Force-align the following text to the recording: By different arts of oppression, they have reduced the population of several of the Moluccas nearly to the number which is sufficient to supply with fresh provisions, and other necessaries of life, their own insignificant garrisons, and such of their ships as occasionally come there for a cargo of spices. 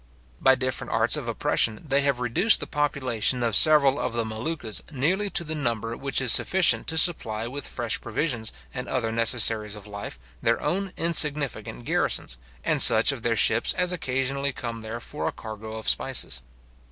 By 0.41 0.55
different 0.55 0.91
arts 0.91 1.15
of 1.15 1.27
oppression, 1.27 1.85
they 1.87 2.01
have 2.01 2.19
reduced 2.19 2.59
the 2.59 2.65
population 2.65 3.43
of 3.43 3.55
several 3.55 3.99
of 3.99 4.13
the 4.13 4.25
Moluccas 4.25 4.81
nearly 4.91 5.29
to 5.29 5.43
the 5.43 5.53
number 5.53 5.95
which 5.95 6.21
is 6.21 6.31
sufficient 6.31 6.87
to 6.87 6.97
supply 6.97 7.45
with 7.45 7.67
fresh 7.67 8.01
provisions, 8.01 8.51
and 8.73 8.87
other 8.89 9.11
necessaries 9.11 9.75
of 9.75 9.85
life, 9.85 10.17
their 10.41 10.59
own 10.59 10.91
insignificant 10.97 11.85
garrisons, 11.85 12.39
and 12.63 12.81
such 12.81 13.11
of 13.11 13.21
their 13.21 13.35
ships 13.37 13.73
as 13.73 13.93
occasionally 13.93 14.51
come 14.51 14.81
there 14.81 14.99
for 14.99 15.27
a 15.27 15.31
cargo 15.31 15.73
of 15.77 15.87
spices. 15.87 16.41